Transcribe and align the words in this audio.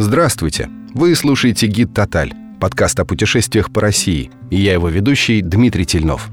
Здравствуйте! 0.00 0.70
Вы 0.94 1.16
слушаете 1.16 1.66
«Гид 1.66 1.92
Тоталь»– 1.92 2.32
подкаст 2.60 3.00
о 3.00 3.04
путешествиях 3.04 3.72
по 3.72 3.80
России, 3.80 4.30
и 4.48 4.54
я 4.56 4.74
его 4.74 4.88
ведущий 4.88 5.42
Дмитрий 5.42 5.84
Тельнов. 5.84 6.28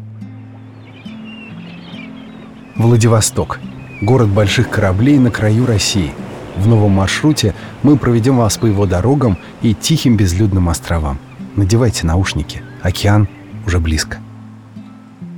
Владивосток– 2.75 3.59
город 4.03 4.27
больших 4.29 4.69
кораблей 4.69 5.17
на 5.17 5.31
краю 5.31 5.65
России. 5.65 6.13
В 6.55 6.67
новом 6.67 6.91
маршруте 6.91 7.55
мы 7.81 7.97
проведем 7.97 8.37
вас 8.37 8.55
по 8.55 8.67
его 8.67 8.85
дорогам 8.85 9.35
и 9.63 9.73
тихим 9.73 10.15
безлюдным 10.15 10.69
островам. 10.69 11.17
Надевайте 11.55 12.05
наушники, 12.05 12.61
океан 12.83 13.27
уже 13.65 13.79
близко. 13.79 14.19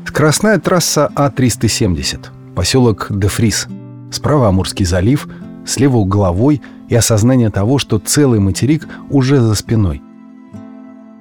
Скоростная 0.06 0.60
трасса 0.60 1.10
А-370, 1.16 2.28
поселок 2.56 3.08
Дефрис. 3.10 3.68
Справа 4.12 4.50
Амурский 4.50 4.86
залив, 4.86 5.30
слева 5.66 5.96
угловой– 5.96 6.62
и 6.88 6.96
осознание 6.96 7.50
того, 7.50 7.78
что 7.78 8.00
целый 8.00 8.40
материк 8.40 8.88
уже 9.10 9.40
за 9.40 9.56
спиной. 9.56 10.02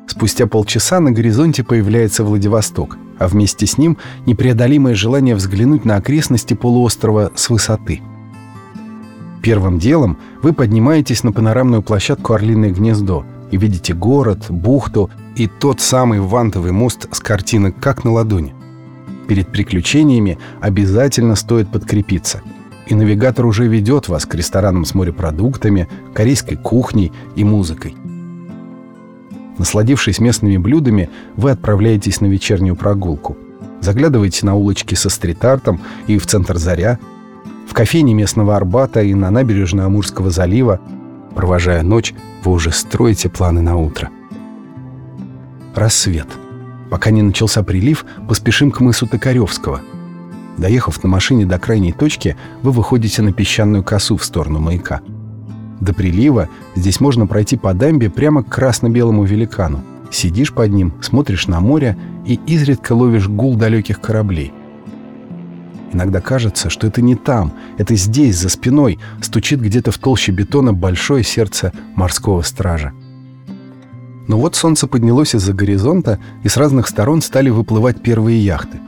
Спустя 0.07 0.47
полчаса 0.47 1.01
на 1.01 1.11
горизонте 1.11 1.65
появляется 1.65 2.25
Владивосток, 2.25 2.97
а 3.19 3.29
вместе 3.29 3.67
с 3.67 3.77
ним 3.77 3.99
непреодолимое 4.25 4.95
желание 4.95 5.35
взглянуть 5.35 5.85
на 5.85 5.97
окрестности 5.97 6.55
полуострова 6.55 7.33
с 7.35 7.51
высоты. 7.51 8.01
Первым 9.43 9.79
делом 9.79 10.19
вы 10.43 10.53
поднимаетесь 10.53 11.23
на 11.23 11.33
панорамную 11.33 11.83
площадку 11.83 12.33
«Орлиное 12.33 12.71
гнездо» 12.71 13.25
и 13.51 13.57
видите 13.57 13.95
город, 13.95 14.47
бухту 14.49 15.11
и 15.37 15.47
тот 15.47 15.81
самый 15.81 16.21
вантовый 16.21 16.73
мост 16.73 17.09
с 17.13 17.21
картины 17.21 17.73
«Как 17.73 18.05
на 18.05 18.13
ладони». 18.13 18.55
Перед 19.29 19.49
приключениями 19.49 20.39
обязательно 20.61 21.35
стоит 21.35 21.69
подкрепиться– 21.69 22.43
и 22.87 22.95
навигатор 22.95 23.45
уже 23.47 23.67
ведет 23.67 24.09
вас 24.09 24.27
к 24.27 24.35
ресторанам 24.35 24.85
с 24.85 24.95
морепродуктами, 24.95 25.89
корейской 26.15 26.57
кухней 26.57 27.13
и 27.35 27.45
музыкой. 27.45 27.95
Насладившись 29.59 30.21
местными 30.21 30.57
блюдами, 30.57 31.11
вы 31.37 31.51
отправляетесь 31.51 32.21
на 32.21 32.27
вечернюю 32.27 32.77
прогулку. 32.77 33.37
Заглядываете 33.81 34.47
на 34.47 34.55
улочки 34.55 34.95
со 34.95 35.09
стрит-артом 35.09 35.81
и 36.07 36.19
в 36.19 36.27
центр 36.27 36.57
Заря, 36.59 36.99
в 37.69 37.73
кофейне 37.73 38.15
местного 38.15 38.57
Арбата 38.57 39.03
и 39.03 39.15
на 39.15 39.31
набережную 39.31 39.87
Амурского 39.87 40.31
залива. 40.31 40.81
Провожая 41.35 41.83
ночь, 41.83 42.15
вы 42.45 42.53
уже 42.53 42.71
строите 42.71 43.29
планы 43.29 43.61
на 43.61 43.77
утро. 43.77 44.11
Рассвет. 45.75 46.29
Пока 46.91 47.11
не 47.11 47.23
начался 47.23 47.63
прилив, 47.63 48.07
поспешим 48.29 48.71
к 48.71 48.81
мысу 48.81 49.07
Токаревского– 49.07 49.81
Доехав 50.59 51.03
на 51.03 51.09
машине 51.09 51.45
до 51.45 51.59
крайней 51.59 51.93
точки, 51.93 52.37
вы 52.63 52.71
выходите 52.71 53.23
на 53.23 53.33
песчаную 53.33 53.83
косу 53.83 54.17
в 54.17 54.25
сторону 54.25 54.59
маяка. 54.59 55.01
До 55.81 55.93
прилива 55.93 56.49
здесь 56.75 57.01
можно 57.01 57.27
пройти 57.27 57.57
по 57.57 57.75
дамбе 57.75 58.09
прямо 58.09 58.43
к 58.43 58.49
красно-белому 58.49 59.25
великану. 59.25 59.83
Сидишь 60.11 60.53
под 60.53 60.73
ним, 60.73 60.95
смотришь 61.03 61.47
на 61.47 61.61
море 61.61 61.97
и 62.25 62.41
изредка 62.47 62.95
ловишь 62.95 63.29
гул 63.29 63.57
далеких 63.57 64.01
кораблей. 64.01 64.53
Иногда 65.93 66.21
кажется, 66.21 66.71
что 66.71 66.87
это 66.87 67.03
не 67.03 67.15
там, 67.15 67.53
это 67.77 67.95
здесь, 67.95 68.39
за 68.39 68.49
спиной, 68.49 68.99
стучит 69.21 69.61
где-то 69.61 69.91
в 69.91 69.99
толще 69.99 70.33
бетона 70.33 70.73
большое 70.73 71.23
сердце 71.23 71.73
морского 71.95 72.43
стража. 72.43 72.93
Но 74.27 74.39
вот 74.39 74.57
солнце 74.57 74.87
поднялось 74.87 75.35
из-за 75.35 75.53
горизонта, 75.53 76.19
и 76.43 76.49
с 76.49 76.57
разных 76.57 76.89
сторон 76.89 77.23
стали 77.23 77.51
выплывать 77.51 78.03
первые 78.03 78.43
яхты– 78.43 78.81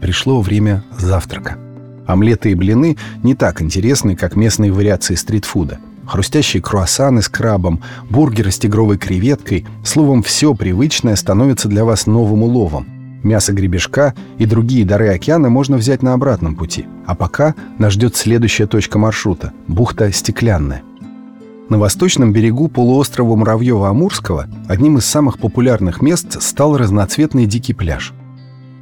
Пришло 0.00 0.40
время 0.40 0.84
завтрака. 0.98 1.58
Омлеты 2.06 2.52
и 2.52 2.54
блины 2.54 2.96
не 3.22 3.34
так 3.34 3.60
интересны, 3.60 4.16
как 4.16 4.36
местные 4.36 4.72
вариации 4.72 5.14
стритфуда. 5.14 5.78
Хрустящие 6.06 6.62
круассаны 6.62 7.20
с 7.20 7.28
крабом, 7.28 7.82
бургеры 8.08 8.50
с 8.50 8.58
тигровой 8.58 8.96
креветкой. 8.96 9.66
Словом, 9.84 10.22
все 10.22 10.54
привычное 10.54 11.16
становится 11.16 11.68
для 11.68 11.84
вас 11.84 12.06
новым 12.06 12.44
уловом. 12.44 12.86
Мясо 13.22 13.52
гребешка 13.52 14.14
и 14.38 14.46
другие 14.46 14.86
дары 14.86 15.08
океана 15.08 15.50
можно 15.50 15.76
взять 15.76 16.02
на 16.02 16.14
обратном 16.14 16.54
пути. 16.54 16.86
А 17.04 17.14
пока 17.14 17.54
нас 17.78 17.92
ждет 17.92 18.16
следующая 18.16 18.66
точка 18.66 18.98
маршрута– 18.98 19.52
бухта 19.68 20.10
Стеклянная. 20.12 20.82
На 21.68 21.78
восточном 21.78 22.32
берегу 22.32 22.68
полуострова 22.68 23.36
Муравьева-Амурского 23.36 24.46
одним 24.68 24.96
из 24.96 25.04
самых 25.04 25.38
популярных 25.38 26.00
мест 26.00 26.40
стал 26.40 26.78
разноцветный 26.78 27.44
дикий 27.44 27.74
пляж. 27.74 28.14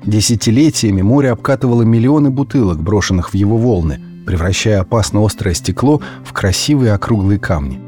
Десятилетиями 0.07 1.03
море 1.03 1.33
обкатывало 1.33 1.83
миллионы 1.83 2.31
бутылок, 2.31 2.81
брошенных 2.81 3.31
в 3.31 3.35
его 3.35 3.59
волны, 3.59 4.01
превращая 4.25 4.81
опасно 4.81 5.25
острое 5.25 5.53
стекло 5.53 6.01
в 6.25 6.33
красивые 6.33 6.93
округлые 6.93 7.41
камни. 7.41 7.81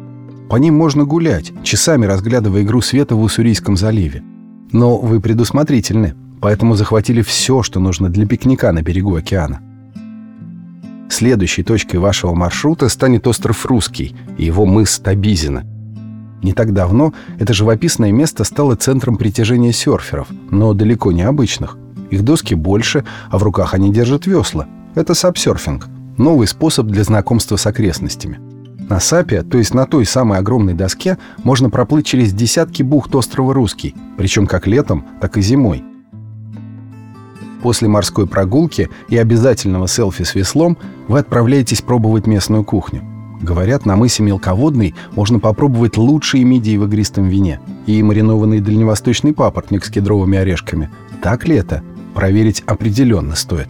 По 0.50 0.56
ним 0.56 0.74
можно 0.74 1.04
гулять, 1.04 1.52
часами 1.62 2.06
разглядывая 2.06 2.62
игру 2.62 2.80
света 2.80 3.14
в 3.14 3.22
Уссурийском 3.22 3.76
заливе. 3.76 4.24
Но 4.72 4.98
вы 4.98 5.20
предусмотрительны, 5.20 6.14
поэтому 6.40 6.74
захватили 6.74 7.22
все, 7.22 7.62
что 7.62 7.78
нужно 7.78 8.08
для 8.08 8.26
пикника 8.26 8.72
на 8.72 8.82
берегу 8.82 9.14
океана. 9.14 9.60
Следующей 11.10 11.62
точкой 11.62 11.98
вашего 11.98 12.34
маршрута 12.34 12.88
станет 12.88 13.28
остров 13.28 13.64
Русский 13.64 14.16
и 14.36 14.44
его 14.44 14.66
мыс 14.66 14.98
Табизина. 14.98 15.64
Не 16.42 16.52
так 16.52 16.72
давно 16.72 17.14
это 17.38 17.52
живописное 17.52 18.10
место 18.10 18.42
стало 18.42 18.74
центром 18.74 19.16
притяжения 19.16 19.72
серферов, 19.72 20.28
но 20.50 20.74
далеко 20.74 21.12
не 21.12 21.22
обычных– 21.22 21.78
их 22.10 22.22
доски 22.22 22.54
больше, 22.54 23.04
а 23.30 23.38
в 23.38 23.42
руках 23.42 23.74
они 23.74 23.92
держат 23.92 24.26
весла. 24.26 24.66
Это 24.94 25.14
сапсерфинг. 25.14 25.86
Новый 26.16 26.46
способ 26.48 26.86
для 26.86 27.04
знакомства 27.04 27.56
с 27.56 27.66
окрестностями. 27.66 28.40
На 28.88 29.00
сапе, 29.00 29.42
то 29.42 29.58
есть 29.58 29.74
на 29.74 29.86
той 29.86 30.06
самой 30.06 30.38
огромной 30.38 30.72
доске, 30.72 31.18
можно 31.44 31.68
проплыть 31.68 32.06
через 32.06 32.32
десятки 32.32 32.82
бухт 32.82 33.14
острова 33.14 33.52
Русский, 33.52 33.94
причем 34.16 34.46
как 34.46 34.66
летом, 34.66 35.04
так 35.20 35.36
и 35.36 35.42
зимой. 35.42 35.84
После 37.62 37.88
морской 37.88 38.26
прогулки 38.26 38.88
и 39.08 39.18
обязательного 39.18 39.88
селфи 39.88 40.24
с 40.24 40.34
веслом 40.34 40.78
вы 41.06 41.18
отправляетесь 41.18 41.82
пробовать 41.82 42.26
местную 42.26 42.64
кухню. 42.64 43.02
Говорят, 43.42 43.86
на 43.86 43.94
мысе 43.96 44.22
Мелководный 44.22 44.94
можно 45.12 45.38
попробовать 45.38 45.96
лучшие 45.96 46.44
мидии 46.44 46.76
в 46.76 46.84
игристом 46.86 47.28
вине 47.28 47.60
и 47.86 48.02
маринованный 48.02 48.60
дальневосточный 48.60 49.32
папоротник 49.32 49.84
с 49.84 49.90
кедровыми 49.90 50.38
орешками. 50.38 50.90
Так 51.22 51.46
ли 51.46 51.56
это? 51.56 51.82
Проверить 52.18 52.64
определенно 52.66 53.36
стоит. 53.36 53.68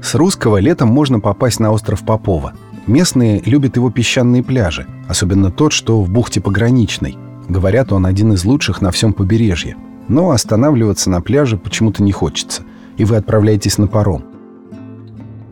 С 0.00 0.14
русского 0.14 0.56
летом 0.56 0.88
можно 0.88 1.20
попасть 1.20 1.60
на 1.60 1.70
остров 1.70 2.06
Попова. 2.06 2.54
Местные 2.86 3.42
любят 3.44 3.76
его 3.76 3.90
песчаные 3.90 4.42
пляжи, 4.42 4.86
особенно 5.06 5.50
тот, 5.50 5.74
что 5.74 6.00
в 6.00 6.08
бухте 6.08 6.40
Пограничной. 6.40 7.18
Говорят, 7.50 7.92
он 7.92 8.06
один 8.06 8.32
из 8.32 8.46
лучших 8.46 8.80
на 8.80 8.90
всем 8.92 9.12
побережье. 9.12 9.76
Но 10.08 10.30
останавливаться 10.30 11.10
на 11.10 11.20
пляже 11.20 11.58
почему-то 11.58 12.02
не 12.02 12.12
хочется, 12.12 12.62
и 12.96 13.04
вы 13.04 13.16
отправляетесь 13.16 13.76
на 13.76 13.88
паром. 13.88 14.24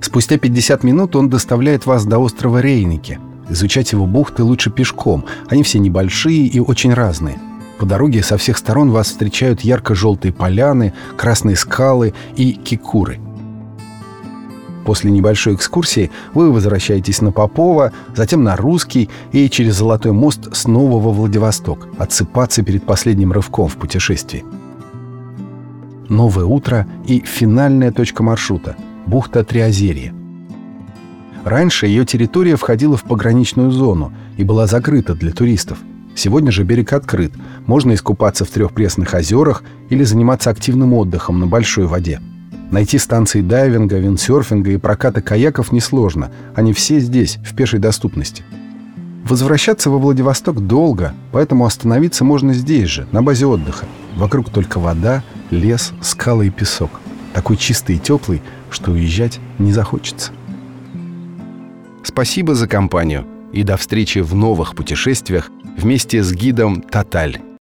Спустя 0.00 0.38
50 0.38 0.82
минут 0.82 1.14
он 1.14 1.28
доставляет 1.28 1.84
вас 1.84 2.06
до 2.06 2.20
острова 2.20 2.62
Рейники. 2.62 3.18
Изучать 3.50 3.92
его 3.92 4.06
бухты 4.06 4.42
лучше 4.44 4.70
пешком, 4.70 5.26
они 5.50 5.62
все 5.62 5.78
небольшие 5.78 6.46
и 6.46 6.58
очень 6.58 6.94
разные– 6.94 7.38
по 7.78 7.86
дороге 7.86 8.22
со 8.22 8.36
всех 8.36 8.58
сторон 8.58 8.90
вас 8.90 9.08
встречают 9.08 9.62
ярко-желтые 9.62 10.32
поляны, 10.32 10.94
красные 11.16 11.56
скалы 11.56 12.14
и 12.36 12.52
кикуры. 12.52 13.18
После 14.84 15.10
небольшой 15.10 15.54
экскурсии 15.54 16.10
вы 16.34 16.52
возвращаетесь 16.52 17.22
на 17.22 17.32
Попова, 17.32 17.92
затем 18.14 18.44
на 18.44 18.54
Русский 18.54 19.08
и 19.32 19.48
через 19.48 19.76
Золотой 19.76 20.12
мост 20.12 20.54
снова 20.54 21.02
во 21.02 21.10
Владивосток, 21.10 21.88
отсыпаться 21.98 22.62
перед 22.62 22.84
последним 22.84 23.32
рывком 23.32 23.68
в 23.68 23.76
путешествии. 23.76 24.44
Новое 26.08 26.44
утро 26.44 26.86
и 27.06 27.20
финальная 27.20 27.92
точка 27.92 28.22
маршрута– 28.22 28.76
бухта 29.06 29.42
Триозерье. 29.42 30.14
Раньше 31.44 31.86
ее 31.86 32.04
территория 32.04 32.56
входила 32.56 32.96
в 32.96 33.04
пограничную 33.04 33.70
зону 33.70 34.12
и 34.36 34.44
была 34.44 34.66
закрыта 34.66 35.14
для 35.14 35.32
туристов– 35.32 35.78
Сегодня 36.14 36.52
же 36.52 36.64
берег 36.64 36.92
открыт. 36.92 37.32
Можно 37.66 37.94
искупаться 37.94 38.44
в 38.44 38.50
трех 38.50 38.72
пресных 38.72 39.14
озерах 39.14 39.62
или 39.90 40.04
заниматься 40.04 40.50
активным 40.50 40.92
отдыхом 40.94 41.40
на 41.40 41.46
большой 41.46 41.86
воде. 41.86 42.20
Найти 42.70 42.98
станции 42.98 43.40
дайвинга, 43.40 43.98
виндсерфинга 43.98 44.70
и 44.70 44.76
проката 44.76 45.20
каяков 45.20 45.72
несложно. 45.72 46.30
Они 46.54 46.72
все 46.72 46.98
здесь, 46.98 47.38
в 47.44 47.54
пешей 47.54 47.78
доступности. 47.78 48.42
Возвращаться 49.24 49.90
во 49.90 49.98
Владивосток 49.98 50.60
долго, 50.66 51.14
поэтому 51.32 51.64
остановиться 51.64 52.24
можно 52.24 52.52
здесь 52.52 52.88
же, 52.88 53.06
на 53.10 53.22
базе 53.22 53.46
отдыха. 53.46 53.86
Вокруг 54.16 54.50
только 54.50 54.78
вода, 54.78 55.22
лес, 55.50 55.92
скалы 56.02 56.48
и 56.48 56.50
песок. 56.50 56.90
Такой 57.32 57.56
чистый 57.56 57.96
и 57.96 57.98
теплый, 57.98 58.42
что 58.70 58.92
уезжать 58.92 59.40
не 59.58 59.72
захочется. 59.72 60.32
Спасибо 62.02 62.54
за 62.54 62.68
компанию 62.68 63.26
и 63.52 63.62
до 63.62 63.76
встречи 63.76 64.18
в 64.18 64.34
новых 64.34 64.74
путешествиях 64.74 65.50
вместе 65.76 66.22
с 66.22 66.32
гидом 66.32 66.82
«Тоталь». 66.82 67.44